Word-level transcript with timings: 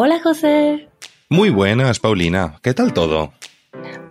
Hola 0.00 0.20
José. 0.22 0.88
Muy 1.28 1.50
buenas, 1.50 1.98
Paulina. 1.98 2.60
¿Qué 2.62 2.72
tal 2.72 2.92
todo? 2.92 3.32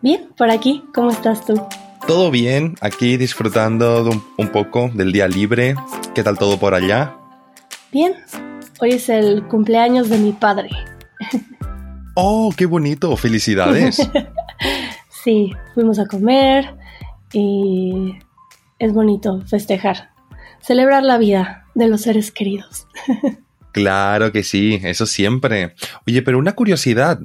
Bien, 0.02 0.28
por 0.36 0.52
aquí. 0.52 0.84
¿Cómo 0.94 1.12
estás 1.12 1.46
tú? 1.46 1.66
Todo 2.06 2.30
bien, 2.30 2.76
aquí 2.82 3.16
disfrutando 3.16 4.04
de 4.04 4.22
un, 4.38 4.48
poco 4.50 4.92
del 4.94 5.14
día 5.14 5.30
libre. 5.30 5.76
¿Qué 6.14 6.24
tal 6.24 6.38
todo 6.38 6.60
por 6.60 6.74
allá? 6.74 7.16
Bien, 7.90 8.16
hoy 8.82 8.96
es 8.96 9.08
el 9.08 9.48
cumpleaños 9.48 10.10
de 10.10 10.18
mi 10.18 10.34
padre. 10.34 10.72
¡Oh, 12.16 12.54
qué 12.58 12.66
bonito! 12.66 13.16
¡Felicidades! 13.16 13.96
sí, 15.24 15.54
fuimos 15.74 16.00
a 16.00 16.06
comer 16.06 16.76
y 17.32 18.12
es 18.78 18.92
bonito 18.92 19.42
festejar, 19.48 20.10
celebrar 20.60 21.04
la 21.04 21.18
vida 21.18 21.66
de 21.76 21.88
los 21.88 22.02
seres 22.02 22.34
queridos. 22.34 22.88
claro 23.78 24.32
que 24.32 24.44
sí, 24.44 24.80
eso 24.84 25.06
siempre. 25.06 25.76
Oye, 26.08 26.24
pero 26.24 26.40
una 26.40 26.54
curiosidad, 26.54 27.20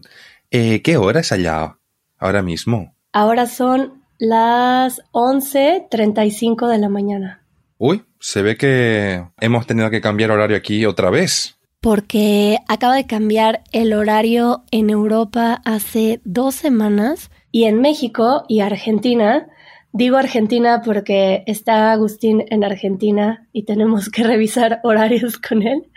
eh, 0.50 0.82
¿qué 0.82 0.98
hora 0.98 1.20
es 1.20 1.32
allá 1.32 1.78
ahora 2.18 2.42
mismo? 2.42 2.94
Ahora 3.12 3.46
son 3.46 4.02
las 4.18 5.00
11.35 5.12 6.68
de 6.68 6.78
la 6.78 6.88
mañana. 6.90 7.42
Uy, 7.78 8.04
se 8.20 8.42
ve 8.42 8.56
que 8.56 9.24
hemos 9.40 9.66
tenido 9.66 9.88
que 9.90 10.02
cambiar 10.02 10.30
horario 10.30 10.56
aquí 10.56 10.84
otra 10.84 11.08
vez 11.08 11.56
porque 11.80 12.58
acaba 12.68 12.94
de 12.94 13.06
cambiar 13.06 13.64
el 13.72 13.92
horario 13.92 14.62
en 14.70 14.88
Europa 14.88 15.60
hace 15.64 16.20
dos 16.22 16.54
semanas 16.54 17.32
y 17.50 17.64
en 17.64 17.80
México 17.80 18.44
y 18.46 18.60
Argentina. 18.60 19.48
Digo 19.92 20.16
Argentina 20.16 20.80
porque 20.82 21.44
está 21.46 21.92
Agustín 21.92 22.46
en 22.48 22.64
Argentina 22.64 23.46
y 23.52 23.64
tenemos 23.64 24.08
que 24.08 24.24
revisar 24.24 24.80
horarios 24.84 25.38
con 25.38 25.62
él. 25.62 25.90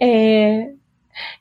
Eh, 0.00 0.74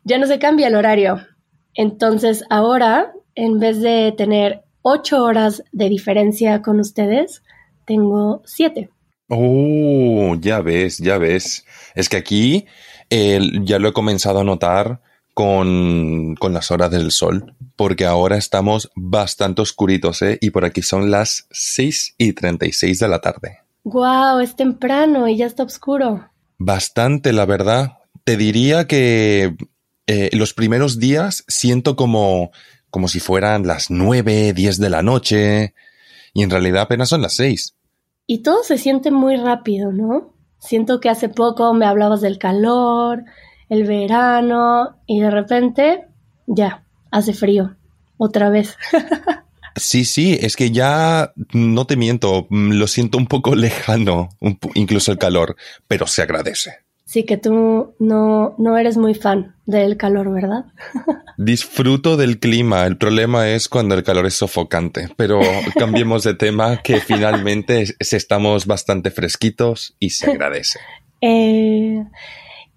ya 0.03 0.17
no 0.17 0.27
se 0.27 0.39
cambia 0.39 0.67
el 0.67 0.75
horario. 0.75 1.25
Entonces 1.73 2.43
ahora, 2.49 3.13
en 3.35 3.59
vez 3.59 3.81
de 3.81 4.13
tener 4.17 4.63
ocho 4.81 5.23
horas 5.23 5.63
de 5.71 5.87
diferencia 5.87 6.61
con 6.61 6.81
ustedes, 6.81 7.43
tengo 7.85 8.41
siete. 8.45 8.89
Oh, 9.29 10.35
ya 10.39 10.59
ves, 10.61 10.97
ya 10.97 11.17
ves. 11.17 11.65
Es 11.95 12.09
que 12.09 12.17
aquí 12.17 12.65
ya 13.09 13.79
lo 13.79 13.89
he 13.89 13.93
comenzado 13.93 14.41
a 14.41 14.43
notar 14.43 15.01
con, 15.39 16.35
las 16.51 16.69
horas 16.69 16.91
del 16.91 17.11
sol, 17.11 17.55
porque 17.77 18.05
ahora 18.05 18.35
estamos 18.35 18.91
bastante 18.93 19.61
oscuritos, 19.61 20.21
¿eh? 20.21 20.37
Y 20.41 20.49
por 20.49 20.65
aquí 20.65 20.81
son 20.81 21.11
las 21.11 21.47
6 21.51 22.15
y 22.17 22.33
36 22.33 22.99
de 22.99 23.07
la 23.07 23.21
tarde. 23.21 23.59
¡Guau! 23.85 24.41
es 24.41 24.57
temprano 24.57 25.29
y 25.29 25.37
ya 25.37 25.45
está 25.45 25.63
oscuro. 25.63 26.29
Bastante, 26.57 27.31
la 27.31 27.45
verdad. 27.45 27.99
Te 28.25 28.35
diría 28.35 28.85
que 28.85 29.55
eh, 30.07 30.29
los 30.33 30.53
primeros 30.53 30.99
días 30.99 31.45
siento 31.47 31.95
como, 31.95 32.51
como 32.89 33.07
si 33.07 33.21
fueran 33.21 33.65
las 33.65 33.89
9, 33.89 34.51
10 34.51 34.77
de 34.77 34.89
la 34.89 35.03
noche, 35.03 35.73
y 36.33 36.43
en 36.43 36.49
realidad 36.49 36.81
apenas 36.81 37.07
son 37.07 37.21
las 37.21 37.35
6. 37.35 37.77
Y 38.27 38.39
todo 38.43 38.61
se 38.63 38.77
siente 38.77 39.09
muy 39.09 39.37
rápido, 39.37 39.93
¿no? 39.93 40.33
Siento 40.59 40.99
que 40.99 41.07
hace 41.07 41.29
poco 41.29 41.73
me 41.73 41.85
hablabas 41.85 42.19
del 42.19 42.39
calor, 42.39 43.23
el 43.69 43.85
verano 43.85 44.97
y 45.05 45.19
de 45.19 45.31
repente 45.31 46.07
ya, 46.47 46.83
hace 47.11 47.33
frío. 47.33 47.75
Otra 48.17 48.49
vez. 48.49 48.77
Sí, 49.75 50.03
sí, 50.03 50.37
es 50.41 50.57
que 50.57 50.71
ya 50.71 51.31
no 51.53 51.85
te 51.85 51.95
miento, 51.95 52.47
lo 52.49 52.87
siento 52.87 53.17
un 53.17 53.27
poco 53.27 53.55
lejano, 53.55 54.29
incluso 54.73 55.11
el 55.11 55.17
calor, 55.17 55.55
pero 55.87 56.05
se 56.05 56.21
agradece. 56.21 56.79
Sí, 57.05 57.23
que 57.23 57.37
tú 57.37 57.95
no, 57.97 58.55
no 58.57 58.77
eres 58.77 58.97
muy 58.97 59.15
fan 59.15 59.55
del 59.65 59.97
calor, 59.97 60.31
¿verdad? 60.31 60.65
Disfruto 61.37 62.17
del 62.17 62.39
clima, 62.39 62.85
el 62.85 62.97
problema 62.97 63.49
es 63.49 63.67
cuando 63.67 63.95
el 63.95 64.03
calor 64.03 64.27
es 64.27 64.35
sofocante, 64.35 65.09
pero 65.15 65.39
cambiemos 65.77 66.23
de 66.23 66.35
tema 66.35 66.81
que 66.83 66.99
finalmente 66.99 67.85
estamos 67.99 68.67
bastante 68.67 69.09
fresquitos 69.09 69.95
y 69.97 70.11
se 70.11 70.29
agradece. 70.29 70.79
Eh, 71.21 72.03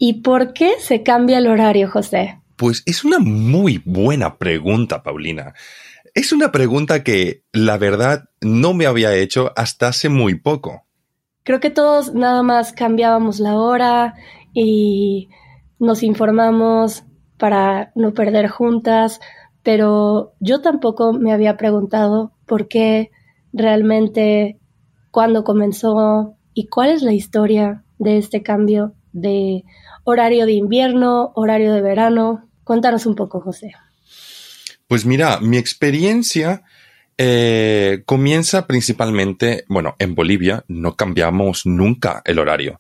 ¿Y 0.05 0.15
por 0.15 0.53
qué 0.53 0.73
se 0.81 1.05
cambia 1.05 1.39
el 1.39 1.47
horario, 1.47 1.89
José? 1.89 2.41
Pues 2.57 2.83
es 2.87 3.05
una 3.05 3.21
muy 3.21 3.81
buena 3.85 4.37
pregunta, 4.37 5.05
Paulina. 5.05 5.55
Es 6.13 6.33
una 6.33 6.51
pregunta 6.51 7.05
que, 7.05 7.45
la 7.53 7.79
verdad, 7.79 8.25
no 8.41 8.75
me 8.75 8.87
había 8.87 9.15
hecho 9.15 9.53
hasta 9.55 9.87
hace 9.87 10.09
muy 10.09 10.35
poco. 10.35 10.83
Creo 11.45 11.61
que 11.61 11.71
todos 11.71 12.15
nada 12.15 12.43
más 12.43 12.73
cambiábamos 12.73 13.39
la 13.39 13.55
hora 13.55 14.15
y 14.53 15.29
nos 15.79 16.03
informamos 16.03 17.05
para 17.39 17.93
no 17.95 18.13
perder 18.13 18.49
juntas, 18.49 19.21
pero 19.63 20.33
yo 20.41 20.63
tampoco 20.63 21.13
me 21.13 21.33
había 21.33 21.57
preguntado 21.57 22.33
por 22.45 22.67
qué 22.67 23.13
realmente, 23.53 24.59
cuándo 25.13 25.45
comenzó 25.45 26.35
y 26.55 26.67
cuál 26.67 26.91
es 26.91 27.03
la 27.03 27.13
historia 27.13 27.85
de 28.01 28.19
este 28.19 28.43
cambio 28.43 28.97
de 29.13 29.65
horario 30.05 30.47
de 30.47 30.53
invierno, 30.53 31.33
horario 31.35 31.73
de 31.73 31.81
verano. 31.81 32.49
Cuéntanos 32.65 33.07
un 33.07 33.15
poco, 33.15 33.41
José. 33.41 33.73
Pues 34.87 35.07
mira, 35.07 35.41
mi 35.41 35.57
experiencia 35.57 36.63
eh, 37.19 38.03
comienza 38.05 38.67
principalmente, 38.67 39.65
bueno, 39.69 39.97
en 39.99 40.15
Bolivia 40.15 40.65
no 40.69 40.97
cambiamos 40.97 41.67
nunca 41.67 42.23
el 42.25 42.39
horario. 42.39 42.77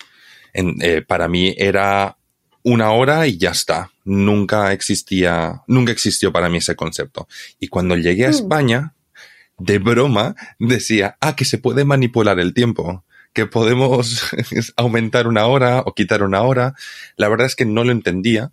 Eh, 0.54 1.02
para 1.02 1.28
mí 1.28 1.54
era 1.56 2.16
una 2.62 2.92
hora 2.92 3.26
y 3.26 3.38
ya 3.38 3.50
está. 3.50 3.90
Nunca 4.04 4.72
existía, 4.72 5.62
nunca 5.66 5.92
existió 5.92 6.32
para 6.32 6.48
mí 6.48 6.58
ese 6.58 6.76
concepto. 6.76 7.28
Y 7.58 7.68
cuando 7.68 7.96
llegué 7.96 8.26
a 8.26 8.28
mm. 8.28 8.32
España, 8.32 8.94
de 9.58 9.78
broma, 9.78 10.34
decía, 10.58 11.16
ah, 11.20 11.36
que 11.36 11.44
se 11.44 11.58
puede 11.58 11.84
manipular 11.84 12.40
el 12.40 12.54
tiempo, 12.54 13.04
que 13.32 13.46
podemos 13.46 14.22
aumentar 14.76 15.26
una 15.26 15.46
hora 15.46 15.80
o 15.80 15.94
quitar 15.94 16.22
una 16.22 16.42
hora. 16.42 16.74
La 17.16 17.28
verdad 17.28 17.46
es 17.46 17.56
que 17.56 17.64
no 17.64 17.84
lo 17.84 17.92
entendía, 17.92 18.52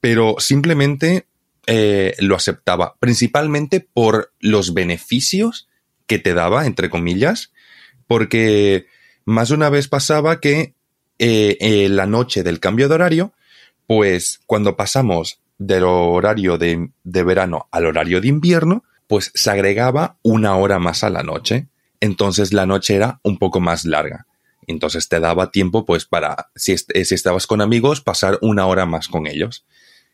pero 0.00 0.36
simplemente 0.38 1.26
eh, 1.66 2.14
lo 2.18 2.36
aceptaba, 2.36 2.96
principalmente 3.00 3.80
por 3.80 4.32
los 4.38 4.74
beneficios 4.74 5.68
que 6.06 6.18
te 6.18 6.34
daba, 6.34 6.66
entre 6.66 6.90
comillas, 6.90 7.52
porque 8.06 8.86
más 9.24 9.48
de 9.48 9.54
una 9.54 9.70
vez 9.70 9.88
pasaba 9.88 10.40
que 10.40 10.74
eh, 11.18 11.56
eh, 11.60 11.88
la 11.88 12.06
noche 12.06 12.42
del 12.42 12.60
cambio 12.60 12.88
de 12.88 12.94
horario, 12.96 13.32
pues 13.86 14.40
cuando 14.46 14.76
pasamos 14.76 15.40
del 15.58 15.84
horario 15.84 16.58
de, 16.58 16.90
verano 17.04 17.68
al 17.70 17.86
horario 17.86 18.20
de 18.20 18.28
invierno, 18.28 18.84
pues 19.06 19.30
se 19.34 19.50
agregaba 19.50 20.18
una 20.22 20.56
hora 20.56 20.78
más 20.78 21.04
a 21.04 21.10
la 21.10 21.22
noche. 21.22 21.68
Entonces 22.04 22.52
la 22.52 22.66
noche 22.66 22.96
era 22.96 23.18
un 23.22 23.38
poco 23.38 23.60
más 23.60 23.86
larga. 23.86 24.26
Entonces 24.66 25.08
te 25.08 25.20
daba 25.20 25.50
tiempo, 25.50 25.86
pues, 25.86 26.04
para, 26.04 26.50
si, 26.54 26.76
si 26.76 27.14
estabas 27.14 27.46
con 27.46 27.62
amigos, 27.62 28.02
pasar 28.02 28.38
una 28.42 28.66
hora 28.66 28.84
más 28.84 29.08
con 29.08 29.26
ellos. 29.26 29.64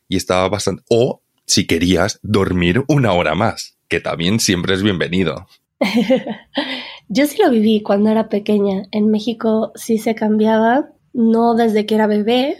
Y 0.08 0.16
estaba 0.16 0.48
bastante. 0.48 0.84
O 0.88 1.20
si 1.46 1.66
querías 1.66 2.20
dormir 2.22 2.84
una 2.86 3.12
hora 3.12 3.34
más, 3.34 3.76
que 3.88 3.98
también 3.98 4.38
siempre 4.38 4.74
es 4.74 4.84
bienvenido. 4.84 5.48
Yo 7.08 7.26
sí 7.26 7.42
lo 7.42 7.50
viví 7.50 7.82
cuando 7.82 8.10
era 8.10 8.28
pequeña. 8.28 8.84
En 8.92 9.10
México 9.10 9.72
sí 9.74 9.98
se 9.98 10.14
cambiaba, 10.14 10.90
no 11.12 11.56
desde 11.56 11.86
que 11.86 11.96
era 11.96 12.06
bebé. 12.06 12.56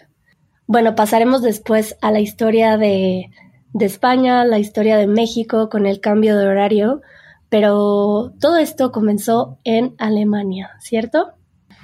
Bueno, 0.66 0.96
pasaremos 0.96 1.40
después 1.40 1.96
a 2.02 2.10
la 2.10 2.18
historia 2.18 2.76
de, 2.76 3.30
de 3.74 3.86
España, 3.86 4.44
la 4.44 4.58
historia 4.58 4.96
de 4.96 5.06
México 5.06 5.68
con 5.68 5.86
el 5.86 6.00
cambio 6.00 6.36
de 6.36 6.48
horario, 6.48 7.00
pero 7.50 8.32
todo 8.40 8.56
esto 8.56 8.92
comenzó 8.92 9.58
en 9.64 9.94
Alemania, 9.98 10.70
¿cierto? 10.80 11.32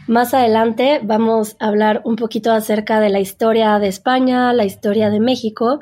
Más 0.06 0.32
adelante 0.32 1.00
vamos 1.02 1.56
a 1.58 1.66
hablar 1.66 2.00
un 2.04 2.14
poquito 2.14 2.52
acerca 2.52 3.00
de 3.00 3.10
la 3.10 3.18
historia 3.18 3.78
de 3.80 3.88
España, 3.88 4.52
la 4.52 4.64
historia 4.64 5.10
de 5.10 5.18
México, 5.18 5.80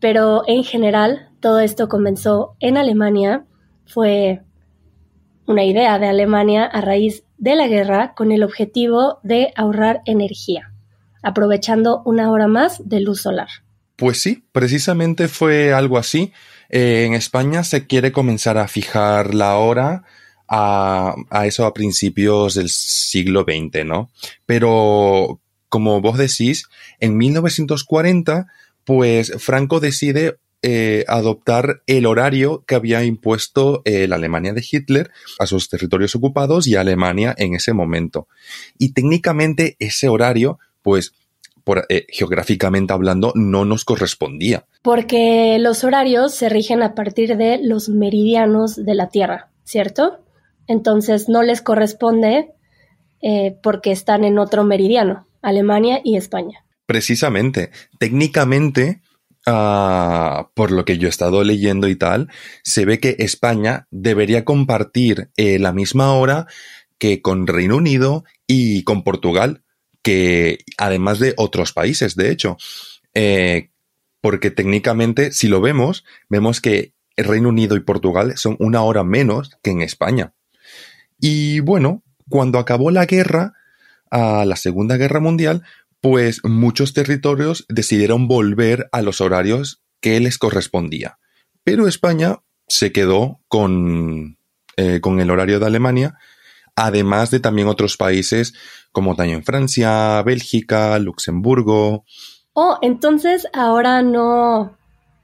pero 0.00 0.42
en 0.46 0.64
general 0.64 1.28
todo 1.40 1.60
esto 1.60 1.88
comenzó 1.88 2.56
en 2.60 2.78
Alemania, 2.78 3.44
fue 3.86 4.40
una 5.46 5.64
idea 5.64 5.98
de 5.98 6.08
Alemania 6.08 6.64
a 6.64 6.80
raíz 6.80 7.24
de 7.36 7.54
la 7.56 7.68
guerra 7.68 8.14
con 8.14 8.32
el 8.32 8.42
objetivo 8.42 9.20
de 9.22 9.52
ahorrar 9.54 10.00
energía, 10.06 10.72
aprovechando 11.22 12.02
una 12.06 12.30
hora 12.30 12.48
más 12.48 12.88
de 12.88 13.00
luz 13.00 13.20
solar. 13.22 13.48
Pues 13.96 14.22
sí, 14.22 14.44
precisamente 14.52 15.28
fue 15.28 15.72
algo 15.72 15.98
así. 15.98 16.32
Eh, 16.68 17.04
en 17.06 17.14
España 17.14 17.64
se 17.64 17.86
quiere 17.86 18.12
comenzar 18.12 18.58
a 18.58 18.68
fijar 18.68 19.34
la 19.34 19.56
hora 19.56 20.04
a, 20.48 21.14
eso 21.44 21.66
a 21.66 21.74
principios 21.74 22.54
del 22.54 22.70
siglo 22.70 23.44
XX, 23.44 23.84
¿no? 23.84 24.10
Pero, 24.46 25.40
como 25.68 26.00
vos 26.00 26.16
decís, 26.16 26.68
en 27.00 27.16
1940 27.18 28.46
pues 28.88 29.34
Franco 29.36 29.80
decide 29.80 30.38
eh, 30.62 31.04
adoptar 31.08 31.82
el 31.86 32.06
horario 32.06 32.64
que 32.66 32.74
había 32.74 33.04
impuesto 33.04 33.82
eh, 33.84 34.08
la 34.08 34.16
Alemania 34.16 34.54
de 34.54 34.64
Hitler 34.66 35.10
a 35.38 35.44
sus 35.44 35.68
territorios 35.68 36.14
ocupados 36.14 36.66
y 36.66 36.74
a 36.74 36.80
Alemania 36.80 37.34
en 37.36 37.54
ese 37.54 37.74
momento. 37.74 38.28
Y 38.78 38.94
técnicamente 38.94 39.76
ese 39.78 40.08
horario, 40.08 40.58
pues 40.80 41.12
por, 41.68 41.84
eh, 41.90 42.06
geográficamente 42.08 42.94
hablando, 42.94 43.30
no 43.34 43.66
nos 43.66 43.84
correspondía. 43.84 44.64
Porque 44.80 45.58
los 45.60 45.84
horarios 45.84 46.34
se 46.34 46.48
rigen 46.48 46.82
a 46.82 46.94
partir 46.94 47.36
de 47.36 47.60
los 47.62 47.90
meridianos 47.90 48.82
de 48.82 48.94
la 48.94 49.10
Tierra, 49.10 49.50
¿cierto? 49.64 50.24
Entonces 50.66 51.28
no 51.28 51.42
les 51.42 51.60
corresponde 51.60 52.54
eh, 53.20 53.58
porque 53.62 53.92
están 53.92 54.24
en 54.24 54.38
otro 54.38 54.64
meridiano, 54.64 55.28
Alemania 55.42 56.00
y 56.02 56.16
España. 56.16 56.64
Precisamente, 56.86 57.70
técnicamente, 57.98 59.02
ah, 59.44 60.48
por 60.54 60.70
lo 60.70 60.86
que 60.86 60.96
yo 60.96 61.06
he 61.06 61.10
estado 61.10 61.44
leyendo 61.44 61.86
y 61.88 61.96
tal, 61.96 62.30
se 62.62 62.86
ve 62.86 62.98
que 62.98 63.16
España 63.18 63.88
debería 63.90 64.46
compartir 64.46 65.28
eh, 65.36 65.58
la 65.58 65.74
misma 65.74 66.14
hora 66.14 66.46
que 66.96 67.20
con 67.20 67.46
Reino 67.46 67.76
Unido 67.76 68.24
y 68.46 68.84
con 68.84 69.04
Portugal, 69.04 69.64
que 70.08 70.64
además 70.78 71.18
de 71.18 71.34
otros 71.36 71.74
países, 71.74 72.16
de 72.16 72.30
hecho, 72.30 72.56
eh, 73.12 73.68
porque 74.22 74.50
técnicamente, 74.50 75.32
si 75.32 75.48
lo 75.48 75.60
vemos, 75.60 76.02
vemos 76.30 76.62
que 76.62 76.94
el 77.16 77.26
Reino 77.26 77.50
Unido 77.50 77.76
y 77.76 77.80
Portugal 77.80 78.38
son 78.38 78.56
una 78.58 78.80
hora 78.80 79.04
menos 79.04 79.50
que 79.62 79.68
en 79.68 79.82
España. 79.82 80.32
Y 81.20 81.60
bueno, 81.60 82.02
cuando 82.30 82.58
acabó 82.58 82.90
la 82.90 83.04
guerra, 83.04 83.52
a 84.10 84.46
la 84.46 84.56
Segunda 84.56 84.96
Guerra 84.96 85.20
Mundial, 85.20 85.62
pues 86.00 86.40
muchos 86.42 86.94
territorios 86.94 87.66
decidieron 87.68 88.28
volver 88.28 88.88
a 88.92 89.02
los 89.02 89.20
horarios 89.20 89.82
que 90.00 90.18
les 90.20 90.38
correspondía. 90.38 91.18
Pero 91.64 91.86
España 91.86 92.38
se 92.66 92.92
quedó 92.92 93.42
con, 93.48 94.38
eh, 94.78 95.00
con 95.02 95.20
el 95.20 95.28
horario 95.28 95.60
de 95.60 95.66
Alemania, 95.66 96.16
además 96.86 97.30
de 97.30 97.40
también 97.40 97.68
otros 97.68 97.96
países 97.96 98.54
como 98.92 99.14
también 99.14 99.44
Francia, 99.44 100.22
Bélgica, 100.22 100.98
Luxemburgo. 100.98 102.04
Oh, 102.52 102.78
entonces 102.82 103.46
ahora 103.52 104.02
no, 104.02 104.76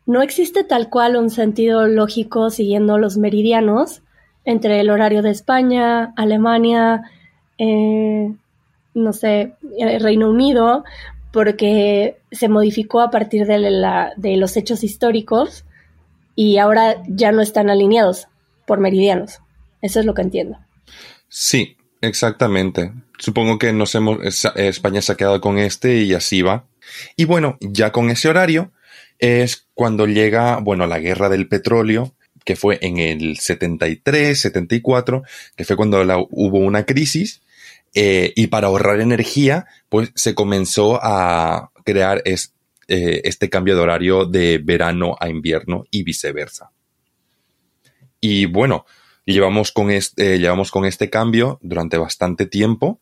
no 0.07 0.23
existe 0.23 0.65
tal 0.65 0.91
cual 0.91 1.17
un 1.17 1.31
sentido 1.31 1.87
lógico 1.87 2.51
siguiendo 2.51 2.99
los 2.99 3.17
meridianos 3.17 4.03
entre 4.45 4.81
el 4.81 4.91
horario 4.91 5.23
de 5.23 5.31
España, 5.31 6.13
Alemania, 6.17 7.03
eh, 7.59 8.35
no 8.93 9.13
sé, 9.13 9.55
eh, 9.79 9.99
Reino 9.99 10.31
Unido, 10.31 10.85
porque 11.33 12.19
se 12.31 12.49
modificó 12.49 13.01
a 13.01 13.11
partir 13.11 13.47
de, 13.47 13.59
la, 13.59 14.13
de 14.17 14.37
los 14.37 14.57
hechos 14.57 14.85
históricos 14.85 15.65
y 16.37 16.59
ahora 16.59 17.03
ya 17.09 17.33
no 17.33 17.41
están 17.41 17.71
alineados 17.71 18.29
por 18.67 18.79
meridianos. 18.79 19.41
Eso 19.83 20.01
es 20.01 20.07
lo 20.07 20.15
que 20.15 20.23
entiendo. 20.23 20.59
Sí, 21.37 21.77
exactamente. 22.01 22.93
Supongo 23.19 23.59
que 23.59 23.73
nos 23.73 23.93
hemos, 23.97 24.21
España 24.55 25.03
se 25.03 25.11
ha 25.11 25.17
quedado 25.17 25.41
con 25.41 25.59
este 25.59 26.03
y 26.03 26.15
así 26.15 26.43
va. 26.43 26.69
Y 27.17 27.25
bueno, 27.25 27.59
ya 27.61 27.91
con 27.91 28.09
ese 28.09 28.29
horario 28.29 28.71
es 29.19 29.67
cuando 29.75 30.07
llega, 30.07 30.61
bueno, 30.61 30.87
la 30.87 31.01
guerra 31.01 31.29
del 31.29 31.49
petróleo, 31.49 32.15
que 32.45 32.55
fue 32.55 32.79
en 32.83 32.99
el 32.99 33.39
73, 33.39 34.41
74, 34.41 35.25
que 35.57 35.65
fue 35.65 35.75
cuando 35.75 36.29
hubo 36.31 36.59
una 36.59 36.87
crisis 36.87 37.43
eh, 37.95 38.33
y 38.37 38.47
para 38.47 38.69
ahorrar 38.69 39.01
energía, 39.01 39.67
pues 39.89 40.13
se 40.15 40.37
comenzó 40.37 41.01
a 41.03 41.73
crear 41.85 42.23
eh, 42.27 42.37
este 43.25 43.51
cambio 43.51 43.75
de 43.75 43.81
horario 43.81 44.25
de 44.25 44.59
verano 44.59 45.17
a 45.19 45.29
invierno 45.29 45.85
y 45.91 46.05
viceversa. 46.05 46.71
Y 48.21 48.47
bueno, 48.47 48.87
llevamos 49.33 49.73
con, 49.73 49.91
este, 49.91 50.39
llevamos 50.39 50.71
con 50.71 50.85
este 50.85 51.11
cambio 51.11 51.59
durante 51.63 51.99
bastante 51.99 52.47
tiempo 52.47 53.01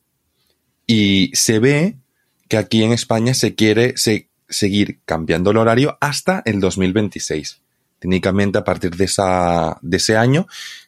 y 0.86 1.30
se 1.34 1.58
ve 1.58 1.96
que 2.48 2.56
aquí 2.56 2.82
en 2.82 2.92
España 2.92 3.34
se 3.34 3.54
quiere 3.54 3.94
seguir 4.48 5.00
cambiando 5.04 5.50
el 5.50 5.56
horario 5.56 5.96
hasta 6.00 6.42
el 6.44 6.60
2026. 6.60 7.60
Técnicamente 7.98 8.58
a 8.58 8.64
partir 8.64 8.96
de, 8.96 9.04
esa, 9.04 9.78
de 9.80 9.96
ese 9.96 10.16
año, 10.16 10.46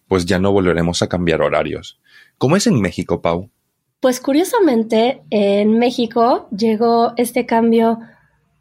pues 0.09 0.27
ya 0.27 0.39
no 0.39 0.53
volveremos 0.53 1.01
a 1.03 1.09
cambiar 1.09 1.43
horarios. 1.43 1.99
¿Cómo 2.39 2.57
es 2.57 2.67
en 2.67 2.81
México, 2.81 3.23
Pau? 3.23 3.51
Pues 4.01 4.21
curiosamente, 4.21 5.23
en 5.31 5.79
México 5.79 6.49
llegó 6.55 7.15
este 7.17 7.47
cambio 7.47 8.01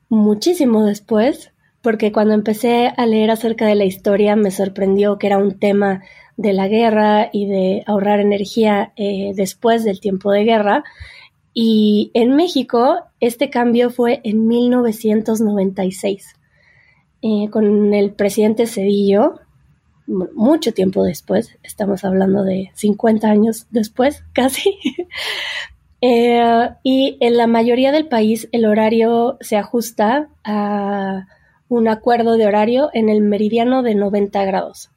muchísimo 0.07 0.85
después, 0.85 1.51
porque 1.83 2.13
cuando 2.13 2.33
empecé 2.33 2.93
a 2.95 3.05
leer 3.05 3.29
acerca 3.29 3.67
de 3.67 3.75
la 3.75 3.83
historia 3.83 4.37
me 4.37 4.51
sorprendió 4.51 5.19
que 5.19 5.27
era 5.27 5.37
un 5.37 5.59
tema 5.59 6.01
de 6.37 6.53
la 6.53 6.69
guerra 6.69 7.29
y 7.31 7.45
de 7.45 7.83
ahorrar 7.85 8.21
energía 8.21 8.93
eh, 8.95 9.33
después 9.35 9.83
del 9.83 9.99
tiempo 9.99 10.31
de 10.31 10.45
guerra. 10.45 10.85
Y 11.53 12.09
en 12.13 12.35
México 12.37 13.03
este 13.19 13.49
cambio 13.49 13.89
fue 13.89 14.21
en 14.23 14.47
1996, 14.47 16.35
eh, 17.21 17.49
con 17.51 17.93
el 17.93 18.13
presidente 18.13 18.65
Cedillo, 18.65 19.41
mucho 20.07 20.73
tiempo 20.73 21.03
después, 21.03 21.57
estamos 21.63 22.05
hablando 22.05 22.43
de 22.43 22.71
50 22.75 23.27
años 23.29 23.67
después, 23.71 24.23
casi. 24.33 24.73
Eh, 25.99 26.69
y 26.83 27.17
en 27.19 27.37
la 27.37 27.47
mayoría 27.47 27.91
del 27.91 28.07
país 28.07 28.47
el 28.53 28.65
horario 28.65 29.37
se 29.41 29.57
ajusta 29.57 30.29
a 30.43 31.27
un 31.75 31.87
acuerdo 31.87 32.37
de 32.37 32.45
horario 32.45 32.89
en 32.93 33.09
el 33.09 33.21
meridiano 33.21 33.83
de 33.83 33.95
90 33.95 34.43
grados. 34.45 34.89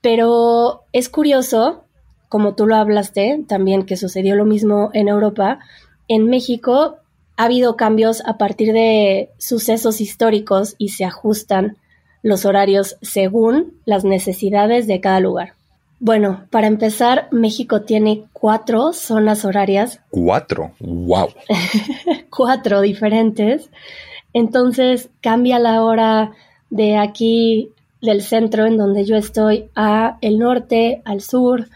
Pero 0.00 0.82
es 0.92 1.08
curioso, 1.08 1.84
como 2.28 2.54
tú 2.54 2.66
lo 2.66 2.76
hablaste, 2.76 3.44
también 3.46 3.84
que 3.84 3.96
sucedió 3.96 4.34
lo 4.34 4.44
mismo 4.44 4.90
en 4.94 5.08
Europa, 5.08 5.60
en 6.08 6.28
México 6.28 6.96
ha 7.36 7.44
habido 7.44 7.76
cambios 7.76 8.22
a 8.26 8.38
partir 8.38 8.72
de 8.72 9.30
sucesos 9.38 10.00
históricos 10.00 10.74
y 10.78 10.88
se 10.88 11.04
ajustan 11.04 11.76
los 12.22 12.44
horarios 12.44 12.96
según 13.02 13.80
las 13.84 14.04
necesidades 14.04 14.86
de 14.86 15.00
cada 15.00 15.20
lugar. 15.20 15.54
Bueno, 15.98 16.46
para 16.50 16.66
empezar, 16.66 17.28
México 17.30 17.82
tiene 17.82 18.24
cuatro 18.32 18.92
zonas 18.92 19.44
horarias. 19.44 20.00
¿Cuatro? 20.10 20.72
¡Wow! 20.80 21.28
cuatro 22.30 22.80
diferentes. 22.80 23.70
Entonces 24.32 25.10
cambia 25.20 25.58
la 25.58 25.84
hora 25.84 26.32
de 26.70 26.96
aquí 26.96 27.70
del 28.00 28.22
centro 28.22 28.66
en 28.66 28.76
donde 28.76 29.04
yo 29.04 29.16
estoy 29.16 29.70
a 29.74 30.18
el 30.20 30.38
norte, 30.38 31.02
al 31.04 31.20
sur, 31.20 31.68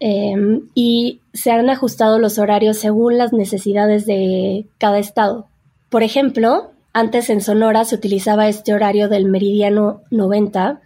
em, 0.00 0.68
y 0.74 1.20
se 1.32 1.50
han 1.50 1.70
ajustado 1.70 2.18
los 2.18 2.38
horarios 2.38 2.76
según 2.76 3.16
las 3.18 3.32
necesidades 3.32 4.04
de 4.04 4.66
cada 4.78 4.98
estado. 4.98 5.46
Por 5.88 6.02
ejemplo, 6.02 6.70
antes 6.92 7.30
en 7.30 7.40
Sonora 7.40 7.84
se 7.84 7.94
utilizaba 7.94 8.48
este 8.48 8.74
horario 8.74 9.08
del 9.08 9.26
meridiano 9.26 10.02
90, 10.10 10.80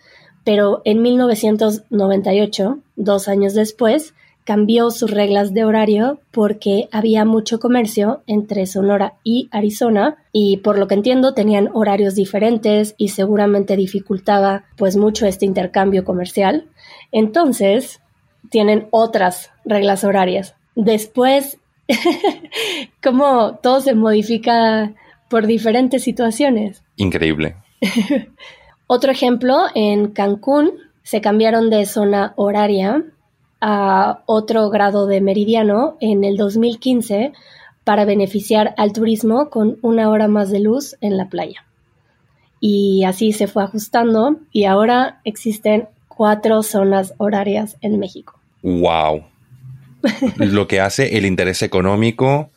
pero 0.44 0.82
en 0.84 1.02
1998, 1.02 2.78
dos 2.96 3.28
años 3.28 3.54
después, 3.54 4.14
cambió 4.44 4.90
sus 4.90 5.10
reglas 5.10 5.54
de 5.54 5.64
horario 5.64 6.20
porque 6.30 6.88
había 6.92 7.24
mucho 7.24 7.60
comercio 7.60 8.22
entre 8.26 8.66
Sonora 8.66 9.14
y 9.22 9.48
Arizona 9.52 10.16
y 10.32 10.58
por 10.58 10.78
lo 10.78 10.88
que 10.88 10.94
entiendo 10.94 11.34
tenían 11.34 11.70
horarios 11.72 12.14
diferentes 12.14 12.94
y 12.96 13.08
seguramente 13.08 13.76
dificultaba 13.76 14.64
pues 14.76 14.96
mucho 14.96 15.26
este 15.26 15.46
intercambio 15.46 16.04
comercial. 16.04 16.66
Entonces, 17.12 18.00
tienen 18.50 18.88
otras 18.90 19.50
reglas 19.64 20.04
horarias. 20.04 20.54
Después, 20.74 21.58
como 23.02 23.56
todo 23.62 23.80
se 23.80 23.94
modifica 23.94 24.94
por 25.28 25.46
diferentes 25.46 26.02
situaciones. 26.02 26.82
Increíble. 26.96 27.56
Otro 28.86 29.12
ejemplo, 29.12 29.66
en 29.74 30.08
Cancún 30.08 30.72
se 31.02 31.20
cambiaron 31.20 31.70
de 31.70 31.86
zona 31.86 32.32
horaria 32.36 33.04
a 33.60 34.22
otro 34.26 34.70
grado 34.70 35.06
de 35.06 35.20
meridiano 35.20 35.96
en 36.00 36.24
el 36.24 36.36
2015 36.36 37.32
para 37.84 38.04
beneficiar 38.04 38.74
al 38.76 38.92
turismo 38.92 39.50
con 39.50 39.78
una 39.82 40.10
hora 40.10 40.28
más 40.28 40.50
de 40.50 40.60
luz 40.60 40.96
en 41.00 41.16
la 41.16 41.28
playa. 41.28 41.64
Y 42.60 43.04
así 43.04 43.32
se 43.32 43.46
fue 43.46 43.64
ajustando 43.64 44.36
y 44.52 44.64
ahora 44.64 45.20
existen 45.24 45.88
cuatro 46.08 46.62
zonas 46.62 47.14
horarias 47.16 47.76
en 47.80 47.98
México. 47.98 48.38
¡Wow! 48.62 49.24
Lo 50.36 50.68
que 50.68 50.80
hace 50.80 51.16
el 51.16 51.26
interés 51.26 51.62
económico, 51.62 52.50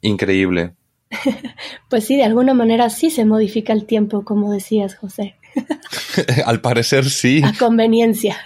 increíble. 0.00 0.74
Pues 1.88 2.04
sí, 2.04 2.16
de 2.16 2.24
alguna 2.24 2.52
manera 2.52 2.90
sí 2.90 3.10
se 3.10 3.24
modifica 3.24 3.72
el 3.72 3.86
tiempo, 3.86 4.24
como 4.24 4.52
decías, 4.52 4.96
José. 4.96 5.36
Al 6.44 6.60
parecer 6.60 7.04
sí. 7.04 7.42
A 7.44 7.52
conveniencia. 7.56 8.36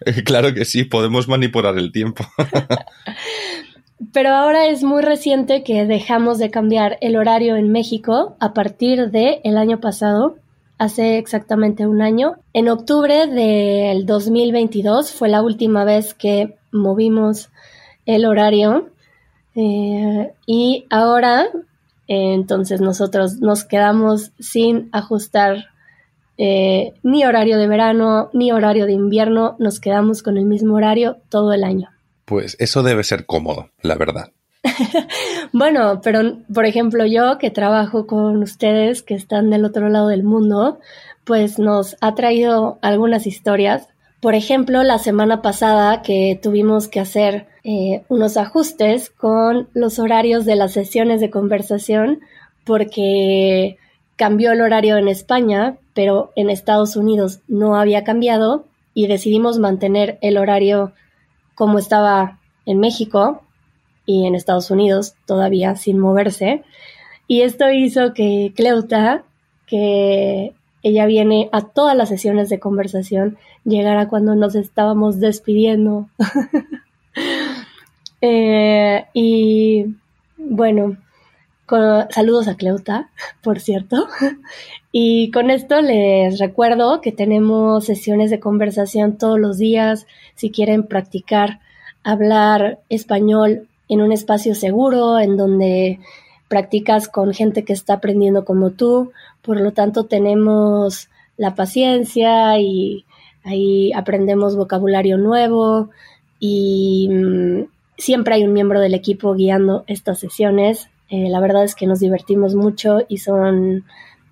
claro 0.24 0.54
que 0.54 0.64
sí, 0.64 0.84
podemos 0.84 1.28
manipular 1.28 1.76
el 1.78 1.92
tiempo. 1.92 2.24
Pero 4.12 4.30
ahora 4.30 4.66
es 4.66 4.82
muy 4.82 5.02
reciente 5.02 5.62
que 5.62 5.84
dejamos 5.84 6.38
de 6.38 6.50
cambiar 6.50 6.96
el 7.00 7.16
horario 7.16 7.56
en 7.56 7.70
México 7.70 8.36
a 8.40 8.54
partir 8.54 9.10
del 9.10 9.40
el 9.44 9.58
año 9.58 9.78
pasado, 9.78 10.36
hace 10.78 11.18
exactamente 11.18 11.86
un 11.86 12.00
año. 12.00 12.36
En 12.54 12.70
octubre 12.70 13.26
del 13.26 14.06
2022 14.06 15.12
fue 15.12 15.28
la 15.28 15.42
última 15.42 15.84
vez 15.84 16.14
que 16.14 16.56
movimos 16.72 17.50
el 18.06 18.24
horario 18.24 18.88
eh, 19.54 20.32
y 20.46 20.86
ahora 20.88 21.48
entonces 22.06 22.80
nosotros 22.80 23.40
nos 23.40 23.64
quedamos 23.64 24.32
sin 24.40 24.88
ajustar 24.92 25.66
eh, 26.42 26.94
ni 27.02 27.26
horario 27.26 27.58
de 27.58 27.68
verano 27.68 28.30
ni 28.32 28.50
horario 28.50 28.86
de 28.86 28.92
invierno, 28.92 29.56
nos 29.58 29.78
quedamos 29.78 30.22
con 30.22 30.38
el 30.38 30.46
mismo 30.46 30.74
horario 30.74 31.18
todo 31.28 31.52
el 31.52 31.64
año. 31.64 31.90
Pues 32.24 32.56
eso 32.58 32.82
debe 32.82 33.04
ser 33.04 33.26
cómodo, 33.26 33.68
la 33.82 33.96
verdad. 33.96 34.30
bueno, 35.52 36.00
pero 36.02 36.38
por 36.52 36.64
ejemplo 36.64 37.04
yo 37.04 37.36
que 37.36 37.50
trabajo 37.50 38.06
con 38.06 38.42
ustedes 38.42 39.02
que 39.02 39.12
están 39.12 39.50
del 39.50 39.66
otro 39.66 39.90
lado 39.90 40.08
del 40.08 40.22
mundo, 40.22 40.78
pues 41.24 41.58
nos 41.58 41.98
ha 42.00 42.14
traído 42.14 42.78
algunas 42.80 43.26
historias. 43.26 43.88
Por 44.20 44.34
ejemplo, 44.34 44.82
la 44.82 44.96
semana 44.96 45.42
pasada 45.42 46.00
que 46.00 46.40
tuvimos 46.42 46.88
que 46.88 47.00
hacer 47.00 47.48
eh, 47.64 48.02
unos 48.08 48.38
ajustes 48.38 49.10
con 49.10 49.68
los 49.74 49.98
horarios 49.98 50.46
de 50.46 50.56
las 50.56 50.72
sesiones 50.72 51.20
de 51.20 51.28
conversación 51.28 52.20
porque 52.64 53.76
cambió 54.20 54.52
el 54.52 54.60
horario 54.60 54.98
en 54.98 55.08
España, 55.08 55.78
pero 55.94 56.30
en 56.36 56.50
Estados 56.50 56.94
Unidos 56.94 57.40
no 57.48 57.74
había 57.74 58.04
cambiado 58.04 58.66
y 58.92 59.06
decidimos 59.06 59.58
mantener 59.58 60.18
el 60.20 60.36
horario 60.36 60.92
como 61.54 61.78
estaba 61.78 62.38
en 62.66 62.80
México 62.80 63.40
y 64.04 64.26
en 64.26 64.34
Estados 64.34 64.70
Unidos 64.70 65.14
todavía 65.24 65.74
sin 65.74 65.98
moverse. 65.98 66.64
Y 67.28 67.40
esto 67.40 67.70
hizo 67.70 68.12
que 68.12 68.52
Cleuta, 68.54 69.22
que 69.66 70.52
ella 70.82 71.06
viene 71.06 71.48
a 71.50 71.62
todas 71.62 71.96
las 71.96 72.10
sesiones 72.10 72.50
de 72.50 72.60
conversación, 72.60 73.38
llegara 73.64 74.08
cuando 74.08 74.34
nos 74.34 74.54
estábamos 74.54 75.18
despidiendo. 75.18 76.10
Eh, 78.22 79.06
y 79.14 79.96
bueno, 80.36 80.98
saludos 82.10 82.48
a 82.48 82.56
Cleuta, 82.56 83.10
por 83.42 83.60
cierto. 83.60 84.08
Y 84.92 85.30
con 85.30 85.50
esto 85.50 85.80
les 85.82 86.40
recuerdo 86.40 87.00
que 87.00 87.12
tenemos 87.12 87.84
sesiones 87.84 88.28
de 88.28 88.40
conversación 88.40 89.18
todos 89.18 89.38
los 89.38 89.56
días. 89.56 90.04
Si 90.34 90.50
quieren 90.50 90.82
practicar 90.82 91.60
hablar 92.02 92.80
español 92.88 93.68
en 93.88 94.00
un 94.00 94.10
espacio 94.10 94.56
seguro, 94.56 95.20
en 95.20 95.36
donde 95.36 96.00
practicas 96.50 97.06
con 97.06 97.32
gente 97.32 97.64
que 97.64 97.72
está 97.72 97.94
aprendiendo 97.94 98.44
como 98.44 98.70
tú. 98.70 99.12
Por 99.40 99.60
lo 99.60 99.72
tanto, 99.72 100.06
tenemos 100.06 101.08
la 101.36 101.54
paciencia 101.54 102.58
y 102.58 103.04
ahí 103.44 103.92
aprendemos 103.92 104.56
vocabulario 104.56 105.16
nuevo 105.16 105.90
y 106.40 107.08
mm, 107.08 107.62
siempre 107.96 108.34
hay 108.34 108.42
un 108.42 108.52
miembro 108.52 108.80
del 108.80 108.94
equipo 108.94 109.34
guiando 109.34 109.84
estas 109.86 110.18
sesiones. 110.18 110.88
Eh, 111.10 111.28
la 111.28 111.40
verdad 111.40 111.64
es 111.64 111.74
que 111.74 111.86
nos 111.86 112.00
divertimos 112.00 112.54
mucho 112.54 113.00
y 113.08 113.18
son 113.18 113.84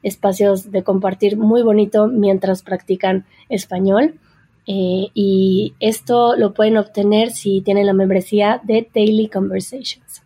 espacios 0.02 0.70
de 0.70 0.82
compartir 0.82 1.36
muy 1.36 1.62
bonito 1.62 2.06
mientras 2.06 2.62
practican 2.62 3.26
español. 3.48 4.14
Eh, 4.66 5.08
y 5.14 5.74
esto 5.80 6.36
lo 6.36 6.52
pueden 6.52 6.76
obtener 6.76 7.30
si 7.30 7.62
tienen 7.62 7.86
la 7.86 7.94
membresía 7.94 8.60
de 8.64 8.88
Daily 8.94 9.28
Conversations. 9.28 10.22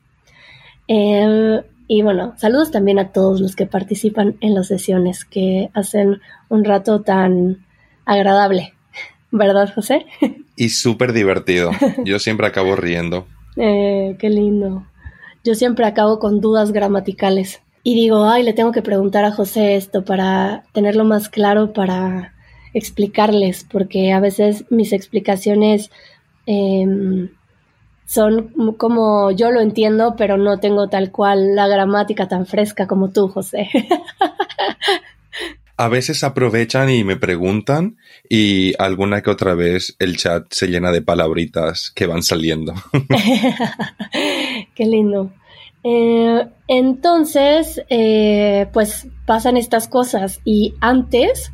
Eh, 0.88 1.62
y 1.87 2.02
bueno, 2.02 2.35
saludos 2.37 2.71
también 2.71 2.99
a 2.99 3.12
todos 3.12 3.40
los 3.40 3.54
que 3.54 3.66
participan 3.66 4.37
en 4.40 4.54
las 4.54 4.68
sesiones 4.68 5.25
que 5.25 5.71
hacen 5.75 6.21
un 6.49 6.64
rato 6.64 7.02
tan 7.02 7.64
agradable, 8.04 8.75
¿verdad, 9.30 9.73
José? 9.75 10.06
Y 10.56 10.71
súper 10.71 11.12
divertido. 11.12 11.71
Yo 12.04 12.18
siempre 12.18 12.47
acabo 12.47 12.76
riendo. 12.76 13.26
Eh, 13.56 14.16
qué 14.18 14.30
lindo. 14.30 14.87
Yo 15.44 15.54
siempre 15.54 15.87
acabo 15.87 16.18
con 16.18 16.40
dudas 16.40 16.72
gramaticales. 16.72 17.62
Y 17.82 17.94
digo, 17.94 18.25
ay, 18.26 18.44
le 18.44 18.52
tengo 18.52 18.70
que 18.70 18.82
preguntar 18.82 19.25
a 19.25 19.32
José 19.32 19.75
esto 19.75 20.04
para 20.04 20.64
tenerlo 20.72 21.04
más 21.04 21.28
claro 21.28 21.72
para 21.72 22.32
explicarles, 22.75 23.66
porque 23.70 24.12
a 24.12 24.20
veces 24.20 24.64
mis 24.70 24.92
explicaciones 24.92 25.90
em, 26.46 27.30
son 28.06 28.75
como 28.76 29.30
yo 29.32 29.50
lo 29.50 29.61
entiendo, 29.61 30.14
pero 30.16 30.37
no 30.37 30.58
tengo 30.58 30.88
tal 30.88 31.11
cual 31.11 31.56
la 31.56 31.66
gramática 31.66 32.28
tan 32.28 32.46
fresca 32.46 32.87
como 32.87 33.11
tú, 33.11 33.28
José. 33.28 33.68
a 35.76 35.88
veces 35.88 36.23
aprovechan 36.25 36.91
y 36.91 37.05
me 37.05 37.17
preguntan 37.17 37.97
y 38.29 38.75
alguna 38.79 39.23
que 39.23 39.31
otra 39.31 39.55
vez 39.55 39.97
el 39.99 40.17
chat 40.17 40.47
se 40.50 40.69
llena 40.69 40.93
de 40.93 41.02
palabritas 41.02 41.91
que 41.95 42.07
van 42.07 42.23
saliendo. 42.23 42.75
Qué 44.75 44.87
lindo. 44.87 45.33
Eh, 45.85 46.47
entonces, 46.69 47.83
eh, 47.88 48.69
pues 48.73 49.09
pasan 49.26 49.57
estas 49.57 49.88
cosas 49.88 50.41
y 50.45 50.75
antes 50.81 51.50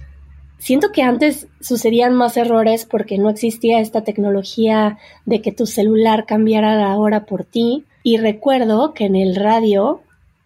Siento 0.59 0.91
que 0.91 1.03
antes 1.03 1.47
sucedían 1.61 2.15
más 2.15 2.37
errores 2.37 2.85
porque 2.85 3.17
no 3.17 3.31
existía 3.31 3.81
esta 3.81 4.03
tecnología 4.03 4.99
de 5.25 5.41
que 5.41 5.53
tu 5.53 5.67
celular 5.67 6.27
cambiara 6.27 6.75
la 6.75 6.97
hora 6.97 7.27
por 7.27 7.45
ti. 7.45 7.85
Y 8.03 8.17
recuerdo 8.17 8.93
que 8.93 9.05
en 9.05 9.15
el 9.15 9.37
radio 9.37 10.03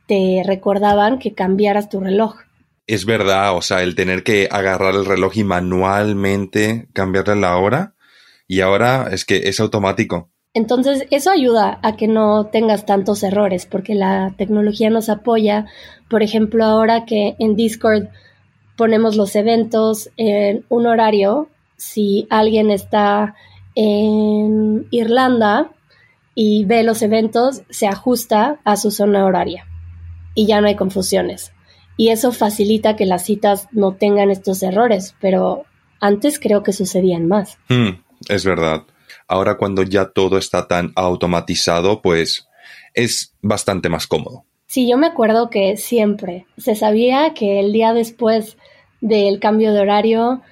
te 0.06 0.42
recordaban 0.44 1.18
que 1.18 1.32
cambiaras 1.32 1.88
tu 1.88 2.00
reloj. 2.00 2.36
Es 2.86 3.04
verdad, 3.04 3.56
o 3.56 3.62
sea, 3.62 3.82
el 3.82 3.94
tener 3.94 4.22
que 4.22 4.48
agarrar 4.50 4.94
el 4.94 5.06
reloj 5.06 5.36
y 5.36 5.44
manualmente 5.44 6.88
cambiarle 6.92 7.36
la 7.36 7.56
hora. 7.56 7.94
Y 8.48 8.60
ahora 8.60 9.08
es 9.10 9.24
que 9.24 9.48
es 9.48 9.60
automático. 9.60 10.30
Entonces, 10.54 11.06
eso 11.10 11.30
ayuda 11.30 11.78
a 11.82 11.96
que 11.96 12.08
no 12.08 12.46
tengas 12.46 12.84
tantos 12.84 13.22
errores, 13.22 13.64
porque 13.64 13.94
la 13.94 14.34
tecnología 14.36 14.90
nos 14.90 15.08
apoya. 15.08 15.66
Por 16.10 16.22
ejemplo, 16.22 16.64
ahora 16.64 17.06
que 17.06 17.36
en 17.38 17.56
Discord 17.56 18.08
ponemos 18.76 19.16
los 19.16 19.34
eventos 19.36 20.10
en 20.16 20.64
un 20.68 20.86
horario. 20.86 21.48
Si 21.76 22.26
alguien 22.28 22.70
está 22.70 23.34
en 23.74 24.86
Irlanda 24.90 25.70
y 26.34 26.64
ve 26.64 26.82
los 26.82 27.00
eventos, 27.02 27.62
se 27.70 27.86
ajusta 27.86 28.60
a 28.64 28.76
su 28.76 28.90
zona 28.90 29.24
horaria 29.24 29.66
y 30.34 30.46
ya 30.46 30.60
no 30.60 30.66
hay 30.66 30.76
confusiones. 30.76 31.52
Y 31.96 32.08
eso 32.08 32.32
facilita 32.32 32.96
que 32.96 33.06
las 33.06 33.24
citas 33.24 33.68
no 33.72 33.94
tengan 33.94 34.30
estos 34.30 34.62
errores, 34.62 35.14
pero 35.20 35.64
antes 36.00 36.38
creo 36.38 36.62
que 36.62 36.72
sucedían 36.72 37.28
más. 37.28 37.58
Hmm, 37.68 38.02
es 38.28 38.44
verdad. 38.44 38.84
Ahora 39.28 39.56
cuando 39.56 39.82
ya 39.82 40.10
todo 40.10 40.38
está 40.38 40.66
tan 40.66 40.92
automatizado, 40.96 42.02
pues 42.02 42.48
es 42.94 43.34
bastante 43.40 43.88
más 43.88 44.06
cómodo. 44.06 44.44
Sí, 44.66 44.88
yo 44.88 44.96
me 44.96 45.06
acuerdo 45.06 45.50
que 45.50 45.76
siempre 45.76 46.46
se 46.56 46.74
sabía 46.74 47.34
que 47.34 47.60
el 47.60 47.72
día 47.72 47.92
después 47.92 48.56
del 49.00 49.38
cambio 49.38 49.72
de 49.72 49.80
horario 49.80 50.42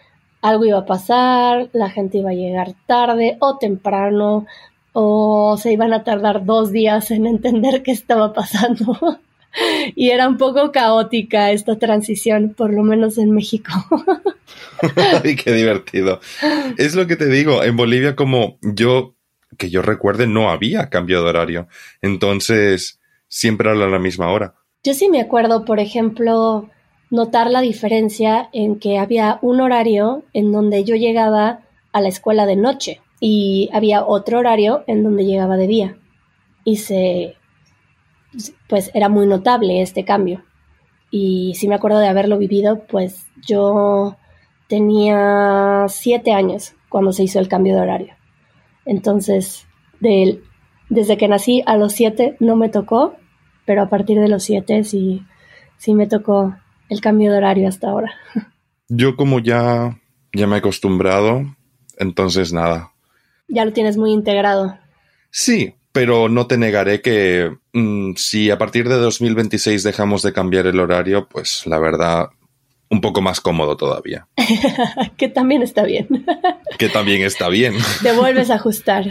algo 0.42 0.64
iba 0.64 0.78
a 0.78 0.86
pasar, 0.86 1.68
la 1.72 1.90
gente 1.90 2.18
iba 2.18 2.30
a 2.30 2.34
llegar 2.34 2.74
tarde 2.86 3.36
o 3.40 3.58
temprano, 3.58 4.46
o 4.92 5.56
se 5.58 5.72
iban 5.72 5.92
a 5.92 6.04
tardar 6.04 6.44
dos 6.44 6.72
días 6.72 7.10
en 7.10 7.26
entender 7.26 7.82
qué 7.82 7.92
estaba 7.92 8.32
pasando. 8.32 8.98
y 9.94 10.10
era 10.10 10.28
un 10.28 10.36
poco 10.36 10.72
caótica 10.72 11.50
esta 11.50 11.78
transición, 11.78 12.54
por 12.56 12.72
lo 12.72 12.82
menos 12.82 13.18
en 13.18 13.32
México. 13.32 13.72
y 15.24 15.36
qué 15.36 15.52
divertido. 15.52 16.20
Es 16.76 16.94
lo 16.94 17.06
que 17.06 17.16
te 17.16 17.26
digo, 17.26 17.62
en 17.62 17.76
Bolivia 17.76 18.16
como 18.16 18.58
yo, 18.62 19.14
que 19.58 19.70
yo 19.70 19.82
recuerde, 19.82 20.26
no 20.26 20.50
había 20.50 20.90
cambio 20.90 21.22
de 21.22 21.28
horario. 21.28 21.68
Entonces, 22.02 23.00
siempre 23.28 23.70
era 23.70 23.88
la 23.88 23.98
misma 23.98 24.30
hora. 24.30 24.54
Yo 24.82 24.94
sí 24.94 25.08
me 25.08 25.20
acuerdo, 25.20 25.64
por 25.64 25.78
ejemplo, 25.80 26.70
notar 27.10 27.50
la 27.50 27.60
diferencia 27.60 28.48
en 28.52 28.78
que 28.78 28.98
había 28.98 29.38
un 29.42 29.60
horario 29.60 30.24
en 30.32 30.52
donde 30.52 30.84
yo 30.84 30.94
llegaba 30.96 31.60
a 31.92 32.00
la 32.00 32.08
escuela 32.08 32.46
de 32.46 32.56
noche 32.56 33.00
y 33.20 33.68
había 33.72 34.04
otro 34.04 34.38
horario 34.38 34.84
en 34.86 35.02
donde 35.02 35.26
llegaba 35.26 35.56
de 35.56 35.66
día. 35.66 35.96
Y 36.64 36.76
se, 36.76 37.36
pues 38.68 38.90
era 38.94 39.08
muy 39.08 39.26
notable 39.26 39.82
este 39.82 40.04
cambio. 40.04 40.44
Y 41.10 41.54
si 41.56 41.68
me 41.68 41.74
acuerdo 41.74 41.98
de 41.98 42.08
haberlo 42.08 42.38
vivido, 42.38 42.84
pues 42.86 43.26
yo 43.46 44.16
tenía 44.68 45.86
siete 45.88 46.32
años 46.32 46.74
cuando 46.88 47.12
se 47.12 47.24
hizo 47.24 47.40
el 47.40 47.48
cambio 47.48 47.74
de 47.74 47.80
horario. 47.80 48.14
Entonces, 48.84 49.66
desde 50.00 51.16
que 51.16 51.28
nací 51.28 51.62
a 51.66 51.76
los 51.76 51.92
siete 51.92 52.36
no 52.40 52.56
me 52.56 52.68
tocó, 52.68 53.16
pero 53.64 53.82
a 53.82 53.88
partir 53.88 54.18
de 54.20 54.28
los 54.28 54.44
siete 54.44 54.84
sí, 54.84 55.24
sí 55.76 55.94
me 55.94 56.06
tocó 56.06 56.56
el 56.88 57.00
cambio 57.00 57.32
de 57.32 57.38
horario 57.38 57.68
hasta 57.68 57.88
ahora. 57.88 58.12
Yo 58.88 59.16
como 59.16 59.40
ya, 59.40 60.00
ya 60.32 60.46
me 60.46 60.56
he 60.56 60.58
acostumbrado, 60.58 61.44
entonces 61.98 62.52
nada. 62.52 62.92
Ya 63.48 63.64
lo 63.64 63.72
tienes 63.72 63.96
muy 63.96 64.12
integrado. 64.12 64.78
Sí, 65.30 65.74
pero 65.92 66.28
no 66.28 66.46
te 66.46 66.56
negaré 66.56 67.02
que 67.02 67.56
mm, 67.72 68.14
si 68.16 68.50
a 68.50 68.58
partir 68.58 68.88
de 68.88 68.96
2026 68.96 69.82
dejamos 69.82 70.22
de 70.22 70.32
cambiar 70.32 70.66
el 70.66 70.80
horario, 70.80 71.28
pues 71.28 71.66
la 71.66 71.78
verdad, 71.78 72.28
un 72.88 73.00
poco 73.00 73.20
más 73.20 73.40
cómodo 73.40 73.76
todavía. 73.76 74.28
que 75.16 75.28
también 75.28 75.62
está 75.62 75.82
bien. 75.82 76.06
que 76.78 76.88
también 76.88 77.22
está 77.22 77.48
bien. 77.48 77.74
Te 78.02 78.12
vuelves 78.12 78.50
a 78.50 78.54
ajustar. 78.54 79.06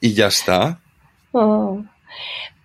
y 0.00 0.14
ya 0.14 0.28
está. 0.28 0.80
Oh. 1.32 1.82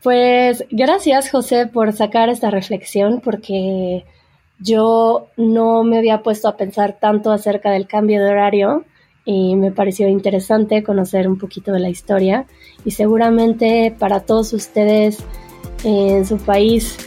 Pues 0.01 0.65
gracias 0.69 1.29
José 1.29 1.67
por 1.67 1.93
sacar 1.93 2.29
esta 2.29 2.49
reflexión 2.51 3.21
porque 3.23 4.05
yo 4.59 5.27
no 5.37 5.83
me 5.83 5.97
había 5.97 6.21
puesto 6.23 6.47
a 6.47 6.57
pensar 6.57 6.97
tanto 6.99 7.31
acerca 7.31 7.71
del 7.71 7.87
cambio 7.87 8.21
de 8.21 8.29
horario 8.29 8.85
y 9.25 9.55
me 9.55 9.71
pareció 9.71 10.07
interesante 10.07 10.83
conocer 10.83 11.27
un 11.27 11.37
poquito 11.37 11.71
de 11.71 11.79
la 11.79 11.89
historia 11.89 12.45
y 12.83 12.91
seguramente 12.91 13.95
para 13.97 14.19
todos 14.21 14.53
ustedes 14.53 15.19
en 15.83 16.25
su 16.25 16.37
país 16.37 16.97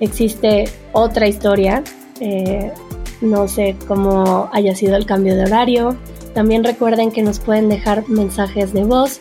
existe 0.00 0.64
otra 0.92 1.28
historia. 1.28 1.84
Eh, 2.20 2.72
no 3.20 3.46
sé 3.48 3.76
cómo 3.86 4.48
haya 4.52 4.74
sido 4.74 4.96
el 4.96 5.06
cambio 5.06 5.36
de 5.36 5.44
horario. 5.44 5.96
También 6.34 6.64
recuerden 6.64 7.12
que 7.12 7.22
nos 7.22 7.38
pueden 7.38 7.68
dejar 7.68 8.08
mensajes 8.08 8.72
de 8.72 8.84
voz 8.84 9.20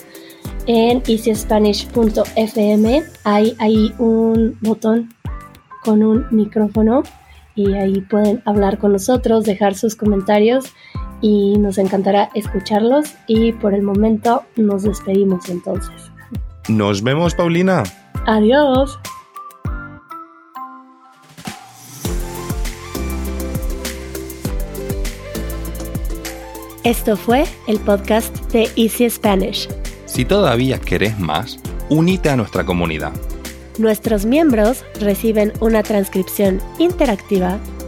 en 0.66 1.04
easyspanish.fm. 1.06 3.04
Hay 3.24 3.56
ahí 3.60 3.94
un 4.00 4.58
botón 4.62 5.14
con 5.84 6.04
un 6.04 6.26
micrófono 6.32 7.04
y 7.56 7.74
ahí 7.74 8.02
pueden 8.02 8.42
hablar 8.46 8.78
con 8.78 8.94
nosotros, 8.94 9.44
dejar 9.44 9.76
sus 9.76 9.96
comentarios 9.96 10.74
y 11.22 11.58
nos 11.58 11.78
encantará 11.78 12.30
escucharlos 12.34 13.16
y 13.28 13.54
por 13.54 13.74
el 13.74 13.82
momento 13.82 14.44
nos 14.56 14.84
despedimos 14.84 15.50
entonces. 15.50 16.12
Nos 16.68 17.02
vemos, 17.02 17.34
Paulina. 17.34 17.84
Adiós. 18.26 19.00
Esto 26.84 27.18
fue 27.18 27.46
el 27.68 27.78
podcast 27.80 28.36
de 28.52 28.70
Easy 28.76 29.10
Spanish. 29.10 29.68
Si 30.06 30.26
todavía 30.26 30.80
querés 30.80 31.20
más, 31.20 31.60
unite 31.90 32.30
a 32.30 32.36
nuestra 32.36 32.66
comunidad. 32.66 33.12
Nuestros 33.78 34.26
miembros 34.26 34.84
reciben 35.00 35.54
una 35.60 35.84
transcripción 35.84 36.60
interactiva, 36.80 37.60